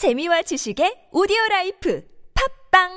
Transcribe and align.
재미와 0.00 0.40
지식의 0.40 1.10
오디오 1.12 1.36
라이프 1.50 2.02
팟빵! 2.70 2.88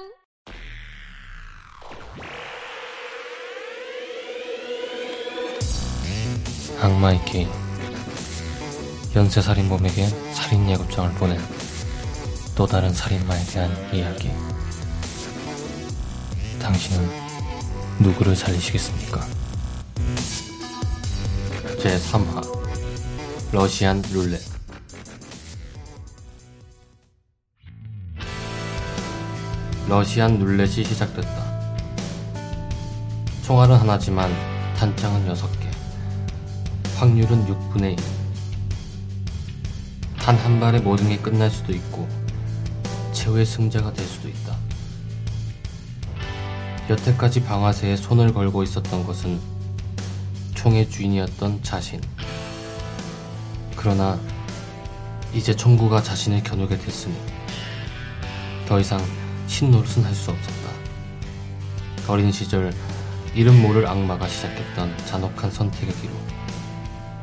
악마의 6.79 7.25
게임 7.25 7.49
연쇄살인범에게 9.13 10.05
살인 10.31 10.69
예고장을 10.69 11.13
보낸 11.15 11.41
또 12.55 12.65
다른 12.65 12.93
살인마에 12.93 13.43
대한 13.47 13.93
이야기. 13.93 14.31
당신은 16.61 17.05
누구를 17.99 18.33
살리시겠습니까? 18.33 19.19
제3화 21.81 23.51
러시안 23.51 24.01
룰렛 24.09 24.52
러시안 29.93 30.39
룰렛이 30.39 30.83
시작됐다. 30.83 31.45
총알은 33.43 33.75
하나지만 33.75 34.31
단장은 34.75 35.31
6개. 35.31 35.67
확률은 36.95 37.45
6분의 37.45 37.91
1. 37.91 37.97
단 40.17 40.35
한 40.37 40.59
발에 40.59 40.79
모든 40.79 41.09
게 41.09 41.17
끝날 41.17 41.51
수도 41.51 41.71
있고 41.73 42.09
최후의 43.11 43.45
승자가 43.45 43.93
될 43.93 44.03
수도 44.07 44.29
있다. 44.29 44.57
여태까지 46.89 47.43
방아쇠에 47.43 47.95
손을 47.95 48.33
걸고 48.33 48.63
있었던 48.63 49.05
것은 49.05 49.39
총의 50.55 50.89
주인이었던 50.89 51.61
자신. 51.61 52.01
그러나 53.75 54.19
이제 55.35 55.55
총구가 55.55 56.01
자신을 56.01 56.41
겨누게 56.41 56.79
됐으니 56.79 57.15
더 58.67 58.79
이상 58.79 58.99
신노릇은 59.53 60.03
할 60.03 60.15
수 60.15 60.31
없었다. 60.31 60.69
어린 62.07 62.31
시절 62.31 62.73
이름 63.35 63.61
모를 63.61 63.85
악마가 63.87 64.27
시작했던 64.27 64.97
잔혹한 65.05 65.51
선택의 65.51 65.93
기로 66.01 66.13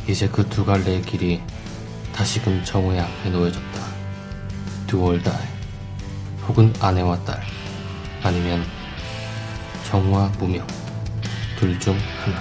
이제 0.08 0.28
그 0.28 0.48
두 0.48 0.64
갈래의 0.64 1.02
길이 1.02 1.40
다시금 2.14 2.62
정우의 2.64 3.00
앞에 3.00 3.30
놓여졌다. 3.30 3.80
두월 4.86 5.20
달 5.24 5.34
혹은 6.46 6.72
아내와 6.80 7.24
딸 7.24 7.42
아니면 8.22 8.64
정우와 9.88 10.28
무명 10.38 10.64
둘 11.58 11.78
중 11.80 11.96
하나 12.24 12.40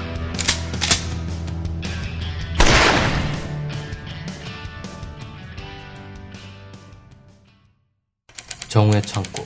정우의 8.68 9.02
창고 9.02 9.46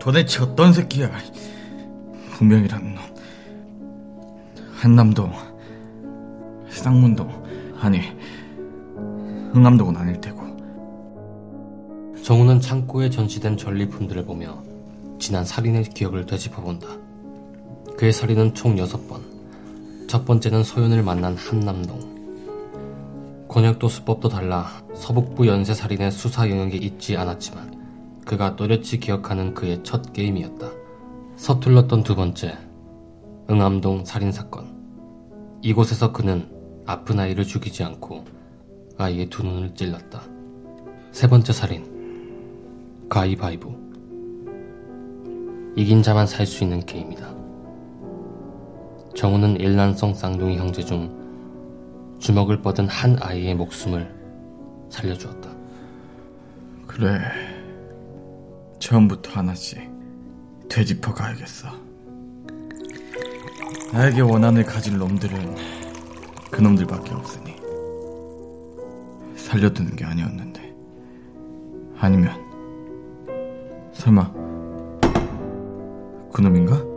도대체 0.00 0.42
어떤 0.42 0.72
새끼야? 0.72 1.10
분명이라는 2.32 2.94
놈. 2.94 3.02
한남동, 4.72 5.30
쌍문동, 6.70 7.28
아니, 7.78 8.00
흥암동은 9.52 9.94
아닐 9.94 10.18
테고. 10.18 10.40
정우는 12.22 12.60
창고에 12.60 13.10
전시된 13.10 13.58
전리품들을 13.58 14.24
보며 14.24 14.62
지난 15.18 15.44
살인의 15.44 15.84
기억을 15.84 16.24
되짚어본다. 16.24 16.86
그의 17.98 18.10
살인은 18.10 18.54
총 18.54 18.76
6번. 18.76 19.20
첫 20.08 20.24
번째는 20.24 20.64
소연을 20.64 21.02
만난 21.02 21.36
한남동. 21.36 22.20
권역도 23.48 23.88
수법도 23.88 24.30
달라 24.30 24.82
서북부 24.94 25.46
연쇄살인의 25.46 26.10
수사 26.10 26.48
영역이 26.48 26.78
있지 26.78 27.18
않았지만 27.18 27.79
그가 28.24 28.56
또렷이 28.56 29.00
기억하는 29.00 29.54
그의 29.54 29.82
첫 29.82 30.12
게임이었다. 30.12 30.68
서툴렀던 31.36 32.02
두 32.02 32.14
번째, 32.14 32.56
응암동 33.50 34.04
살인사건. 34.04 34.78
이곳에서 35.62 36.12
그는 36.12 36.48
아픈 36.86 37.18
아이를 37.18 37.44
죽이지 37.44 37.82
않고 37.82 38.24
아이의 38.98 39.26
두 39.30 39.42
눈을 39.42 39.74
찔렀다. 39.74 40.22
세 41.12 41.28
번째 41.28 41.52
살인, 41.52 43.06
가위바위보. 43.08 43.74
이긴 45.76 46.02
자만 46.02 46.26
살 46.26 46.46
수 46.46 46.64
있는 46.64 46.80
게임이다. 46.80 47.34
정우는 49.14 49.58
일란성 49.60 50.14
쌍둥이 50.14 50.56
형제 50.56 50.82
중 50.84 51.18
주먹을 52.18 52.60
뻗은 52.62 52.86
한 52.88 53.16
아이의 53.20 53.54
목숨을 53.54 54.14
살려주었다. 54.90 55.50
그래. 56.86 57.18
처음부터 58.80 59.32
하나씩 59.32 59.78
되짚어 60.68 61.14
가야겠어. 61.14 61.68
나에게 63.92 64.22
원한을 64.22 64.64
가질 64.64 64.96
놈들은 64.98 65.56
그 66.50 66.60
놈들밖에 66.60 67.12
없으니 67.14 67.56
살려두는 69.36 69.96
게 69.96 70.04
아니었는데 70.04 70.74
아니면 71.98 72.34
설마 73.92 74.32
그 76.32 76.40
놈인가? 76.40 76.90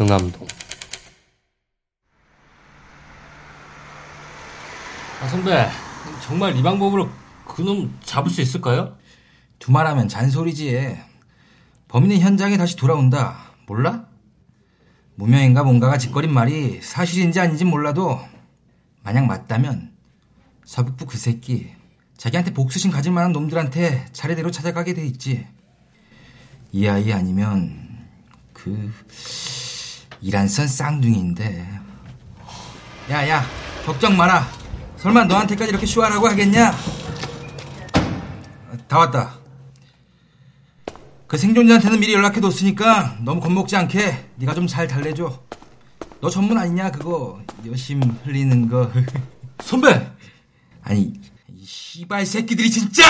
응암동. 0.00 0.59
선배. 5.30 5.70
정말 6.22 6.56
이 6.56 6.62
방법으로 6.62 7.08
그놈 7.46 7.96
잡을 8.02 8.32
수 8.32 8.40
있을까요? 8.40 8.96
두말하면 9.60 10.08
잔소리지. 10.08 10.98
범인은 11.86 12.18
현장에 12.18 12.56
다시 12.56 12.74
돌아온다. 12.74 13.52
몰라? 13.66 14.06
무명인가 15.14 15.62
뭔가가 15.62 15.98
짓거린 15.98 16.32
말이 16.32 16.80
사실인지 16.82 17.38
아닌지 17.38 17.64
몰라도 17.64 18.20
만약 19.04 19.26
맞다면 19.26 19.92
서북부 20.64 21.06
그 21.06 21.16
새끼 21.16 21.70
자기한테 22.16 22.52
복수심 22.52 22.90
가질 22.90 23.12
만한 23.12 23.30
놈들한테 23.32 24.06
차례대로 24.12 24.50
찾아가게 24.50 24.94
돼 24.94 25.06
있지. 25.06 25.46
이 26.72 26.88
아이 26.88 27.12
아니면 27.12 28.08
그 28.52 28.92
이란선 30.20 30.66
쌍둥이인데. 30.66 31.80
야야 33.10 33.44
걱정 33.86 34.16
마라. 34.16 34.59
설마 35.00 35.24
너한테까지 35.24 35.70
이렇게 35.70 35.86
쇼하라고 35.86 36.28
하겠냐? 36.28 36.72
다 38.86 38.98
왔다. 38.98 39.34
그 41.26 41.38
생존자한테는 41.38 42.00
미리 42.00 42.12
연락해뒀으니까 42.12 43.16
너무 43.22 43.40
겁먹지 43.40 43.76
않게 43.76 44.26
네가 44.36 44.52
좀 44.54 44.66
잘 44.66 44.86
달래줘. 44.86 45.40
너 46.20 46.28
전문 46.28 46.58
아니냐 46.58 46.90
그거 46.90 47.40
여심 47.66 48.02
흘리는 48.24 48.68
거. 48.68 48.90
선배! 49.62 50.06
아니 50.82 51.14
이 51.48 51.64
씨발 51.64 52.26
새끼들이 52.26 52.70
진짜! 52.70 53.02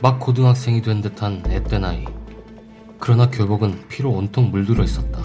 막 0.00 0.18
고등학생이 0.18 0.82
된 0.82 1.00
듯한 1.02 1.44
앳된 1.46 1.84
아이. 1.84 2.04
그러나 2.98 3.30
교복은 3.30 3.86
피로 3.88 4.10
온통 4.10 4.50
물들어 4.50 4.82
있었다. 4.82 5.22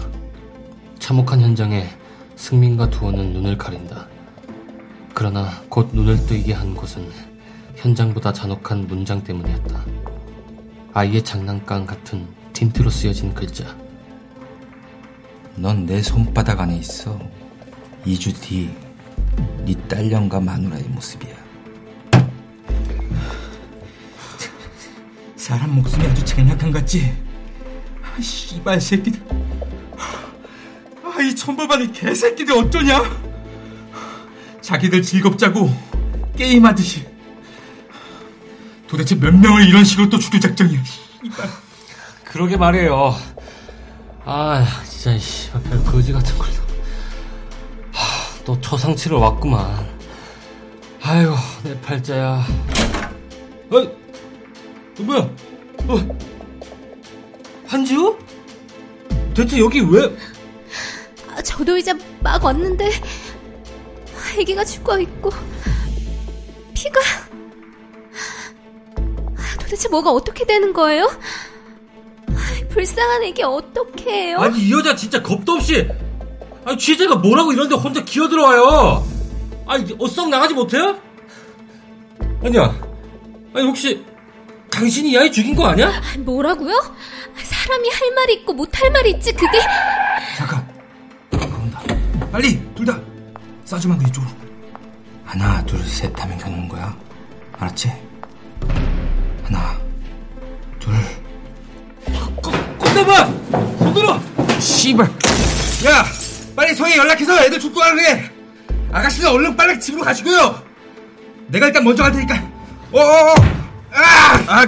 참혹한 1.00 1.40
현장에 1.40 1.88
승민과 2.36 2.90
두원은 2.90 3.32
눈을 3.32 3.58
가린다. 3.58 4.07
그러나 5.18 5.50
곧 5.68 5.90
눈을 5.92 6.26
뜨이게 6.26 6.52
한 6.52 6.76
것은 6.76 7.10
현장보다 7.74 8.32
잔혹한 8.32 8.86
문장 8.86 9.24
때문이었다. 9.24 9.84
아이의 10.94 11.24
장난감 11.24 11.84
같은 11.86 12.24
틴트로 12.52 12.88
쓰여진 12.88 13.34
글자. 13.34 13.76
넌 15.56 15.86
내 15.86 16.00
손바닥 16.02 16.60
안에 16.60 16.76
있어. 16.76 17.18
2주 18.06 18.40
뒤 18.40 18.70
네 19.64 19.74
딸년과 19.88 20.38
마누라의 20.38 20.84
모습이야. 20.84 21.34
사람 25.34 25.74
목숨이 25.74 26.06
아주 26.06 26.24
장난감 26.24 26.70
같지? 26.70 27.12
아, 28.04 28.20
씨발 28.20 28.80
새끼들. 28.80 29.20
아, 31.02 31.20
이 31.20 31.34
천벌받은 31.34 31.90
개새끼들 31.90 32.56
어쩌냐? 32.56 33.27
자기들 34.68 35.00
즐겁자고 35.00 35.74
게임하듯이. 36.36 37.06
도대체 38.86 39.14
몇 39.14 39.34
명을 39.34 39.66
이런 39.66 39.82
식으로 39.82 40.10
또 40.10 40.18
죽일 40.18 40.42
작정이야. 40.42 40.82
그러게 42.22 42.58
말이에요. 42.58 43.16
아, 44.26 44.66
진짜, 44.84 45.16
씨, 45.16 45.50
별 45.52 45.82
거지 45.84 46.12
같은 46.12 46.36
걸. 46.36 46.48
하, 47.92 48.44
또 48.44 48.60
초상치러 48.60 49.18
왔구만. 49.18 49.88
아유, 51.00 51.34
내 51.64 51.80
팔자야. 51.80 52.44
어, 53.70 53.76
어, 53.78 55.02
뭐야? 55.02 55.30
어. 55.86 56.18
한지우? 57.66 58.18
대체 59.32 59.60
여기 59.60 59.80
왜? 59.80 60.14
아, 61.34 61.40
저도 61.40 61.78
이제 61.78 61.94
막 62.20 62.44
왔는데 62.44 62.90
아기가 64.40 64.64
죽어 64.64 64.98
있고 65.00 65.30
피가 66.74 67.00
아, 69.36 69.58
도대체 69.60 69.88
뭐가 69.88 70.10
어떻게 70.12 70.44
되는 70.46 70.72
거예요? 70.72 71.04
아, 72.30 72.68
불쌍한 72.68 73.22
애기 73.24 73.42
어떻게 73.42 74.10
해요? 74.10 74.38
아니 74.40 74.58
이 74.60 74.72
여자 74.72 74.94
진짜 74.94 75.22
겁도 75.22 75.52
없이 75.54 75.88
아니 76.64 76.78
취재가 76.78 77.16
뭐라고 77.16 77.52
이런데 77.52 77.74
혼자 77.74 78.04
기어들어와요 78.04 79.06
아니 79.66 79.94
어썩 79.98 80.28
나가지 80.28 80.54
못해요? 80.54 80.98
아니야 82.44 82.74
아니 83.54 83.66
혹시 83.66 84.04
당신이 84.70 85.10
이 85.10 85.18
아이 85.18 85.32
죽인 85.32 85.56
거 85.56 85.66
아니야? 85.66 85.88
아, 85.88 86.18
뭐라고요? 86.18 86.74
사람이 87.42 87.88
할 87.90 88.12
말이 88.14 88.34
있고 88.34 88.52
못 88.52 88.68
할 88.80 88.90
말이 88.92 89.10
있지 89.10 89.32
그게 89.32 89.58
잠깐. 90.36 90.66
온다. 91.32 91.82
빨리 92.30 92.60
둘 92.74 92.86
다 92.86 93.00
싸주만 93.68 93.98
그 93.98 94.04
이쪽으로. 94.08 94.30
하나 95.26 95.62
둘 95.66 95.78
셋 95.86 96.10
하면 96.22 96.38
겨누는 96.38 96.68
거야. 96.68 96.96
알았지? 97.58 97.92
하나 99.44 99.76
둘. 100.80 100.94
꼼짝마! 102.78 103.26
손들어! 103.78 104.20
씨발. 104.58 105.06
야 105.86 106.04
빨리 106.56 106.74
성에 106.74 106.96
연락해서 106.96 107.44
애들 107.44 107.60
축구하라 107.60 107.94
그래. 107.94 108.30
아가씨는 108.90 109.28
얼른 109.28 109.54
빨리 109.54 109.78
집으로 109.78 110.02
가시고요. 110.02 110.62
내가 111.48 111.66
일단 111.66 111.84
먼저 111.84 112.02
갈 112.02 112.12
테니까. 112.12 112.42
어어어. 112.90 113.34
아! 113.92 114.44
아! 114.46 114.66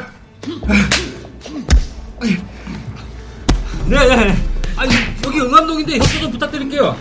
네 3.89 3.97
네 3.97 4.37
아니 4.77 4.95
여기 5.25 5.41
응암동인데 5.41 5.99
협조 5.99 6.21
좀 6.21 6.31
부탁드릴게요 6.31 6.97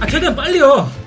아 0.00 0.06
최대한 0.06 0.34
빨리요 0.34 0.86
네 0.86 1.01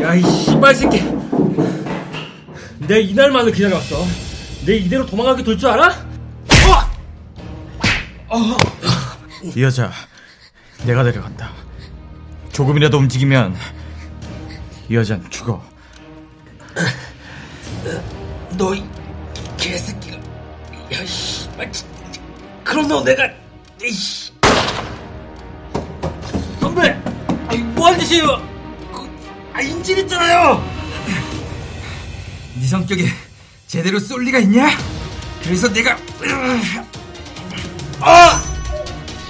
야, 0.00 0.14
이 0.14 0.22
씨발 0.22 0.74
새끼. 0.74 1.02
내 2.80 3.00
이날만을 3.00 3.52
기다려왔어. 3.52 4.04
내 4.66 4.76
이대로 4.76 5.06
도망가게 5.06 5.42
둘 5.44 5.58
줄 5.58 5.68
알아? 5.70 6.12
이 9.54 9.62
여자 9.62 9.90
내가 10.84 11.02
데려간다. 11.04 11.50
조금이라도 12.52 12.98
움직이면 12.98 13.54
이 14.88 14.94
여자는 14.94 15.28
죽어. 15.30 15.62
너, 18.56 18.74
이 18.74 18.82
개새끼가. 19.56 20.16
야. 20.16 21.04
진- 21.72 21.86
그럼 22.64 22.88
너 22.88 23.02
내가, 23.02 23.28
이씨. 23.82 24.31
선배! 26.72 26.98
아니, 27.48 27.58
뭐하는 27.58 28.00
짓이에요? 28.00 28.40
그, 28.92 29.08
아, 29.52 29.60
인질 29.60 29.98
있잖아요! 29.98 30.64
네 32.54 32.66
성격에 32.66 33.08
제대로 33.66 33.98
쏠 33.98 34.24
리가 34.24 34.38
있냐? 34.40 34.70
그래서 35.42 35.70
내가 35.70 35.98
아! 38.00 38.42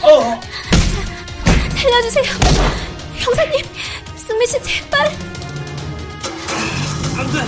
어! 0.02 0.40
살려주세요 1.76 2.24
형사님 3.14 3.64
승민 4.16 4.46
씨 4.46 4.62
제발 4.62 5.06
안 7.16 7.32
돼! 7.32 7.38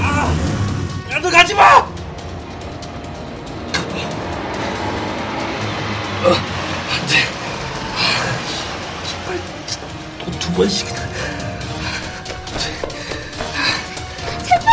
아! 0.00 0.34
야, 1.12 1.20
너 1.20 1.30
가지 1.30 1.54
마! 1.54 1.93
번씩이나. 10.54 11.00
제발! 14.44 14.66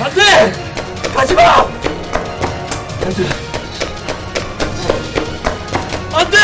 안 0.00 0.14
돼! 0.14 1.12
가지 1.12 1.34
마! 1.34 1.42
안 1.42 3.14
돼. 3.14 3.28
안 6.12 6.30
돼! 6.30 6.38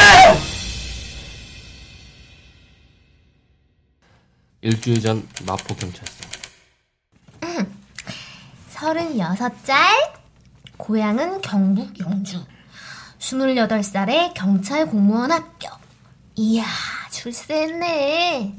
일주일 4.62 5.00
전 5.00 5.28
마포 5.46 5.74
경찰서. 5.76 6.24
36짤 8.74 9.74
고향은 10.76 11.40
경북 11.40 11.98
영주 12.00 12.44
28살에 13.18 14.34
경찰 14.34 14.86
공무원 14.86 15.30
합격 15.32 15.78
이야 16.34 16.64
출세했네 17.24 18.58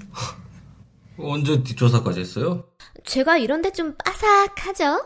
언제 1.19 1.61
뒷조사까지 1.61 2.21
했어요? 2.21 2.65
제가 3.05 3.37
이런데 3.37 3.71
좀 3.71 3.95
빠삭하죠 3.95 5.05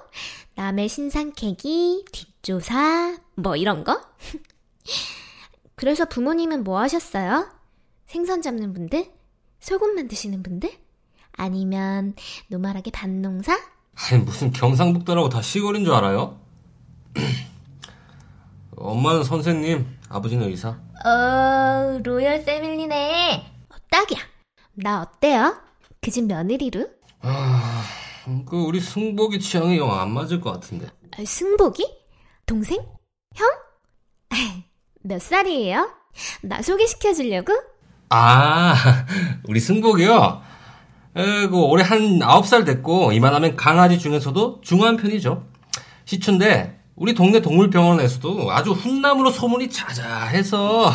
남의 0.56 0.88
신상 0.88 1.34
캐기 1.34 2.06
뒷조사 2.10 3.18
뭐 3.36 3.58
이런 3.58 3.84
거 3.84 4.00
그래서 5.76 6.06
부모님은 6.06 6.64
뭐 6.64 6.80
하셨어요? 6.80 7.52
생선 8.06 8.42
잡는 8.42 8.72
분들? 8.72 9.12
소금 9.60 9.94
만드시는 9.94 10.42
분들? 10.42 10.72
아니면 11.34 12.16
노말하게 12.48 12.92
밭농사? 12.92 13.60
아니 13.96 14.24
무슨 14.24 14.52
경상북도라고 14.52 15.28
다 15.28 15.42
시골인 15.42 15.84
줄 15.84 15.94
알아요? 15.94 16.40
엄마는 18.80 19.24
선생님, 19.24 19.86
아버지는 20.10 20.48
의사. 20.48 20.70
어, 21.06 22.00
로열 22.04 22.44
패밀리네. 22.46 23.46
어, 23.70 23.76
딱이야. 23.92 24.20
나 24.76 25.02
어때요? 25.02 25.56
그 26.02 26.12
집 26.12 26.26
며느리로? 26.26 26.88
그 28.48 28.56
우리 28.58 28.80
승복이 28.80 29.40
취향이 29.40 29.78
영 29.78 29.92
안 29.92 30.12
맞을 30.12 30.40
것 30.40 30.52
같은데. 30.54 30.88
아, 31.18 31.24
승복이? 31.26 31.86
동생? 32.46 32.80
형? 33.36 33.48
몇 35.04 35.22
살이에요? 35.22 35.90
나 36.44 36.62
소개시켜 36.62 37.14
주려고? 37.14 37.54
아, 38.10 38.76
우리 39.48 39.60
승복이요. 39.60 40.42
에, 41.16 41.48
그 41.48 41.58
올해 41.58 41.84
한 41.84 42.20
9살 42.20 42.66
됐고 42.66 43.12
이만하면 43.12 43.56
강아지 43.56 44.00
중에서도 44.00 44.62
중한 44.62 44.96
편이죠. 44.98 45.46
시추인데 46.06 46.79
우리 47.00 47.14
동네 47.14 47.42
동물병원에서도 47.42 48.52
아주 48.52 48.72
훈남으로 48.72 49.32
소문이 49.32 49.70
자자해서 49.70 50.92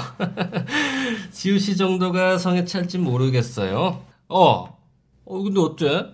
지우 1.32 1.58
씨 1.58 1.78
정도가 1.78 2.36
성에 2.36 2.66
찰진 2.66 3.02
모르겠어요. 3.02 4.04
어, 4.28 4.78
어 5.24 5.42
근데 5.42 5.60
어째? 5.60 6.06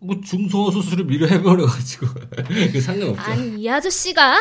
뭐 0.00 0.16
중소어 0.22 0.70
수술을 0.70 1.06
미리 1.06 1.26
해버려가지고 1.26 2.06
그 2.72 2.80
상관없죠. 2.80 3.22
아니, 3.22 3.62
이 3.62 3.68
아저씨가 3.70 4.36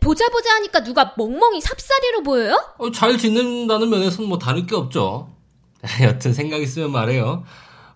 보자 0.00 0.28
보자 0.28 0.54
하니까 0.56 0.84
누가 0.84 1.14
멍멍이 1.16 1.62
삽살이로 1.62 2.22
보여요? 2.22 2.62
어, 2.76 2.90
잘 2.90 3.16
짓는다는 3.16 3.88
면에서는 3.88 4.28
뭐 4.28 4.38
다를 4.38 4.66
게 4.66 4.76
없죠. 4.76 5.32
여튼 6.02 6.34
생각 6.34 6.60
있으면 6.60 6.92
말해요. 6.92 7.44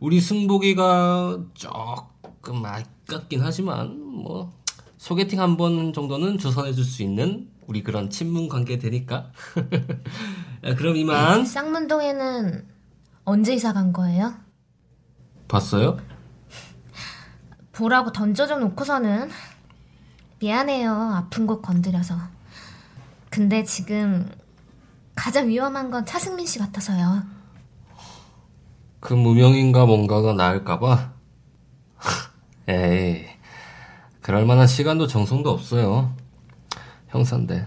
우리 0.00 0.18
승복이가 0.18 1.38
조금 1.52 2.64
아깝긴 2.64 3.42
하지만 3.42 4.00
뭐 4.00 4.50
소개팅 5.04 5.40
한 5.40 5.57
번 5.57 5.92
정도는 5.95 6.37
주선해 6.38 6.75
줄 6.75 6.85
수 6.85 7.02
있는 7.02 7.49
우리 7.66 7.83
그런 7.83 8.11
친분 8.11 8.49
관계 8.49 8.78
되니까. 8.78 9.30
야, 10.64 10.75
그럼 10.75 10.97
이만 10.97 11.47
쌍문동에는 11.47 12.66
언제 13.25 13.54
이사 13.54 13.73
간 13.73 13.92
거예요? 13.95 14.35
봤어요? 15.49 15.99
보라고 17.73 18.12
던져줘 18.12 18.59
놓고서는 18.59 19.30
미안해요. 20.40 20.92
아픈 20.92 21.47
곳 21.47 21.62
건드려서. 21.62 22.16
근데 23.30 23.64
지금 23.64 24.28
가장 25.14 25.49
위험한 25.49 25.90
건 25.90 26.04
차승민 26.04 26.45
씨 26.47 26.59
같아서요. 26.59 27.23
그 29.00 29.14
무명인가 29.14 29.87
뭔가가 29.87 30.35
나을까봐. 30.35 31.12
에이, 32.69 33.26
그럴 34.21 34.45
만한 34.47 34.67
시간도 34.67 35.07
정성도 35.07 35.50
없어요. 35.50 36.15
형사인데 37.09 37.67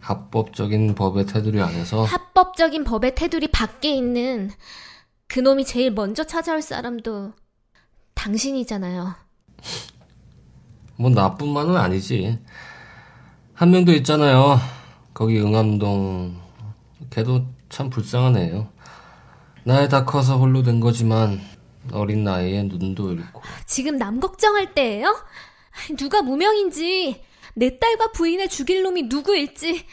합법적인 0.00 0.94
법의 0.94 1.26
테두리 1.26 1.60
안에서 1.60 2.04
합법적인 2.04 2.84
법의 2.84 3.14
테두리 3.14 3.48
밖에 3.48 3.94
있는 3.94 4.50
그놈이 5.28 5.64
제일 5.64 5.90
먼저 5.90 6.24
찾아올 6.24 6.62
사람도 6.62 7.32
당신이잖아요. 8.14 9.14
뭐 10.96 11.10
나뿐만은 11.10 11.76
아니지. 11.76 12.38
한명더 13.54 13.92
있잖아요. 13.94 14.58
거기 15.12 15.40
응암동. 15.40 16.40
걔도 17.10 17.46
참 17.68 17.90
불쌍한 17.90 18.36
애예요. 18.36 18.68
나이 19.64 19.88
다 19.88 20.04
커서 20.04 20.36
홀로 20.36 20.62
된 20.62 20.80
거지만 20.80 21.40
어린 21.92 22.24
나이에 22.24 22.62
눈도 22.64 23.12
잃고 23.12 23.42
지금 23.66 23.96
남 23.96 24.20
걱정할 24.20 24.74
때예요? 24.74 25.16
누가 25.96 26.22
무명인지, 26.22 27.22
내 27.54 27.78
딸과 27.78 28.12
부인을 28.12 28.48
죽일 28.48 28.82
놈이 28.82 29.04
누구일지, 29.04 29.84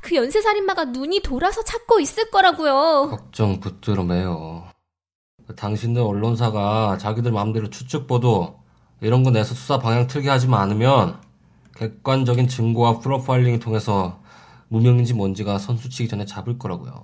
그 0.00 0.14
연쇄살인마가 0.14 0.86
눈이 0.86 1.20
돌아서 1.22 1.62
찾고 1.62 2.00
있을 2.00 2.30
거라고요. 2.30 3.08
걱정 3.10 3.60
붙들어 3.60 4.02
매요. 4.04 4.68
당신들 5.56 6.02
언론사가 6.02 6.98
자기들 6.98 7.32
마음대로 7.32 7.68
추측 7.68 8.06
보도 8.06 8.60
이런 9.00 9.22
거 9.22 9.30
내서 9.30 9.54
수사 9.54 9.78
방향 9.78 10.06
틀게 10.06 10.28
하지만 10.28 10.60
않으면 10.62 11.20
객관적인 11.76 12.48
증거와 12.48 13.00
프로파일링을 13.00 13.58
통해서 13.58 14.20
무명인지 14.68 15.14
뭔지가 15.14 15.58
선수치기 15.58 16.08
전에 16.08 16.24
잡을 16.24 16.58
거라고요. 16.58 17.02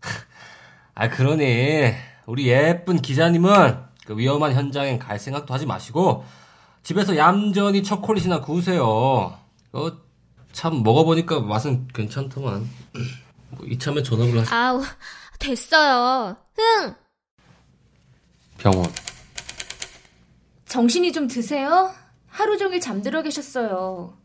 아 0.94 1.08
그러니 1.10 1.92
우리 2.26 2.48
예쁜 2.48 3.02
기자님은 3.02 3.78
그 4.06 4.16
위험한 4.16 4.54
현장엔 4.54 4.98
갈 4.98 5.18
생각도 5.18 5.52
하지 5.52 5.66
마시고 5.66 6.24
집에서 6.86 7.16
얌전히 7.16 7.82
초콜릿이나 7.82 8.40
구우세요. 8.40 8.84
어, 9.72 9.92
참 10.52 10.84
먹어보니까 10.84 11.40
맛은 11.40 11.88
괜찮더만. 11.88 12.70
뭐 13.50 13.66
이참에 13.66 14.04
전업을 14.04 14.38
하시. 14.38 14.54
아우, 14.54 14.84
됐어요. 15.40 16.36
흥! 16.54 16.94
병원. 18.58 18.86
정신이 20.66 21.10
좀 21.10 21.26
드세요? 21.26 21.92
하루 22.28 22.56
종일 22.56 22.80
잠들어 22.80 23.20
계셨어요. 23.20 24.16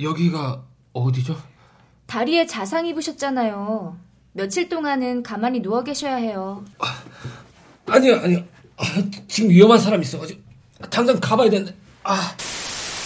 여기가 0.00 0.62
어디죠? 0.92 1.36
다리에 2.06 2.46
자상 2.46 2.86
입으셨잖아요. 2.86 3.98
며칠 4.34 4.68
동안은 4.68 5.24
가만히 5.24 5.60
누워 5.60 5.82
계셔야 5.82 6.14
해요. 6.14 6.64
아니요, 7.86 8.20
아니요. 8.20 8.59
아, 8.80 8.84
지금 9.28 9.50
위험한 9.50 9.78
사람 9.78 10.00
있어가지고 10.00 10.40
당장 10.90 11.20
가봐야 11.20 11.50
되는데. 11.50 11.76
아, 12.02 12.34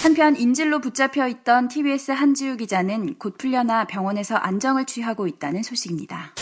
한편 0.02 0.37
인질로 0.37 0.81
붙잡혀 0.81 1.26
있던 1.28 1.69
TBS 1.69 2.12
한지우 2.12 2.57
기자는 2.57 3.19
곧 3.19 3.37
풀려나 3.38 3.87
병원에서 3.87 4.37
안정을 4.37 4.85
취하고 4.85 5.26
있다는 5.26 5.62
소식입니다. 5.62 6.35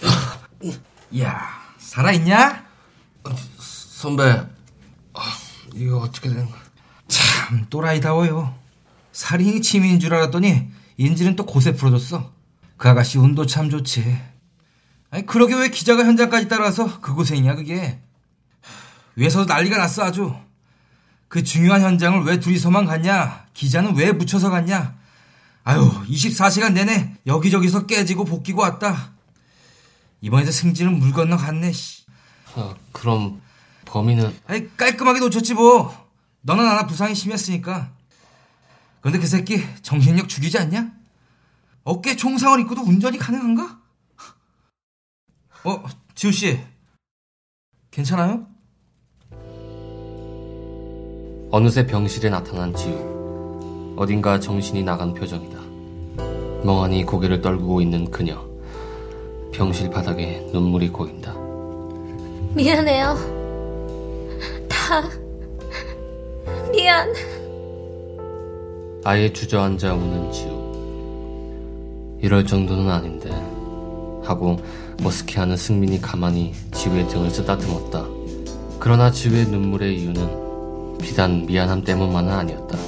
야, 1.20 1.42
살아있냐? 1.78 2.64
선배. 3.58 4.24
아, 4.24 5.20
이거 5.74 5.98
어떻게 5.98 6.28
된 6.30 6.46
거야? 6.46 6.62
참, 7.08 7.66
또라이다워요. 7.68 8.54
살인이 9.12 9.60
취미인 9.62 10.00
줄 10.00 10.14
알았더니 10.14 10.68
인질은 10.96 11.36
또 11.36 11.44
곳에 11.44 11.74
풀어줬어. 11.74 12.32
그 12.76 12.88
아가씨 12.88 13.18
운도 13.18 13.46
참 13.46 13.68
좋지. 13.68 14.16
아니, 15.10 15.26
그러게 15.26 15.54
왜 15.54 15.68
기자가 15.68 16.04
현장까지 16.04 16.48
따라와서 16.48 17.00
그곳에 17.00 17.36
있냐, 17.36 17.54
그게. 17.54 18.00
위에서도 19.16 19.46
난리가 19.46 19.78
났어, 19.78 20.04
아주. 20.04 20.34
그 21.28 21.42
중요한 21.42 21.82
현장을 21.82 22.22
왜 22.24 22.38
둘이서만 22.38 22.84
갔냐? 22.84 23.46
기자는 23.52 23.96
왜 23.96 24.12
묻혀서 24.12 24.50
갔냐? 24.50 24.94
아유, 25.64 25.90
24시간 26.08 26.74
내내 26.74 27.16
여기저기서 27.26 27.86
깨지고 27.86 28.24
복귀고 28.24 28.60
왔다. 28.60 29.12
이번에도 30.20 30.52
승진은 30.52 30.98
물 30.98 31.12
건너 31.12 31.36
갔네, 31.36 31.72
씨. 31.72 32.04
아, 32.54 32.74
그럼 32.92 33.40
범인은 33.86 34.38
아니, 34.46 34.76
깔끔하게 34.76 35.18
놓쳤지, 35.20 35.54
뭐. 35.54 36.06
너나 36.42 36.62
나나 36.62 36.86
부상이 36.86 37.14
심했으니까. 37.14 37.90
근데 39.00 39.18
그 39.18 39.26
새끼 39.26 39.64
정신력 39.82 40.28
죽이지 40.28 40.58
않냐? 40.58 40.92
어깨 41.84 42.16
총상을 42.16 42.60
입고도 42.60 42.82
운전이 42.82 43.18
가능한가? 43.18 43.80
어, 45.64 45.84
지우 46.14 46.30
씨. 46.30 46.62
괜찮아요? 47.90 48.46
어느새 51.50 51.86
병실에 51.86 52.28
나타난 52.28 52.74
지우. 52.74 53.94
어딘가 53.96 54.38
정신이 54.38 54.82
나간 54.82 55.14
표정이다. 55.14 55.58
멍하니 56.64 57.04
고개를 57.04 57.40
떨구고 57.40 57.80
있는 57.80 58.10
그녀. 58.10 58.44
병실 59.52 59.90
바닥에 59.90 60.46
눈물이 60.52 60.88
고인다. 60.88 61.34
미안해요. 62.54 63.14
다, 64.68 65.02
미안. 66.72 67.14
아예 69.04 69.32
주저앉아 69.32 69.94
우는 69.94 70.32
지우. 70.32 70.56
이럴 72.20 72.44
정도는 72.44 72.90
아닌데. 72.90 73.30
하고 74.24 74.56
머스케하는 75.02 75.56
승민이 75.56 76.00
가만히 76.00 76.52
지우의 76.72 77.06
등을 77.06 77.30
쓰다듬었다. 77.30 78.04
그러나 78.80 79.10
지우의 79.10 79.46
눈물의 79.46 79.96
이유는 80.00 80.45
비단 81.00 81.46
미안함 81.46 81.82
때문만은 81.84 82.32
아니었다. 82.32 82.78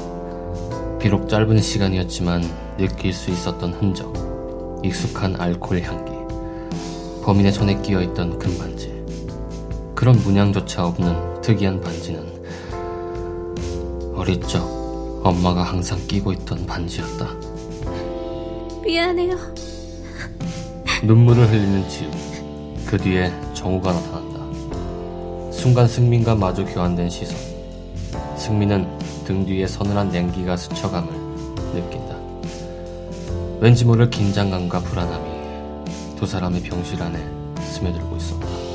비록 0.98 1.28
짧은 1.28 1.60
시간이었지만 1.60 2.42
느낄 2.76 3.12
수 3.12 3.30
있었던 3.30 3.72
흔적, 3.74 4.80
익숙한 4.82 5.40
알코올 5.40 5.82
향기, 5.82 6.12
범인의 7.24 7.52
손에 7.52 7.80
끼어 7.82 8.02
있던 8.02 8.38
금반지. 8.38 9.04
그런 9.94 10.16
문양조차 10.22 10.86
없는 10.86 11.40
특이한 11.40 11.80
반지는 11.80 12.24
어릴 14.14 14.40
적 14.40 14.62
엄마가 15.24 15.62
항상 15.62 15.98
끼고 16.06 16.32
있던 16.32 16.66
반지였다. 16.66 17.34
미안해요. 18.84 19.36
눈물을 21.02 21.48
흘리는 21.48 21.88
지우. 21.88 22.10
그 22.86 22.96
뒤에 22.96 23.32
정우가 23.54 23.92
나타난다. 23.92 25.52
순간 25.52 25.86
승민과 25.86 26.34
마주 26.34 26.64
교환된 26.64 27.10
시선. 27.10 27.48
승민은 28.49 28.88
등 29.26 29.45
뒤에 29.45 29.67
서늘한 29.67 30.09
냉기가 30.09 30.57
스쳐감을 30.57 31.12
느낀다. 31.75 32.17
왠지 33.61 33.85
모를 33.85 34.09
긴장감과 34.09 34.81
불안함이 34.81 36.17
두 36.17 36.25
사람의 36.25 36.62
병실 36.62 37.02
안에 37.02 37.19
스며들고 37.61 38.17
있었다. 38.17 38.67